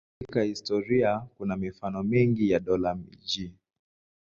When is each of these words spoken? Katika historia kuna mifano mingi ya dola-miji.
Katika 0.19 0.43
historia 0.43 1.19
kuna 1.37 1.55
mifano 1.55 2.03
mingi 2.03 2.51
ya 2.51 2.59
dola-miji. 2.59 3.53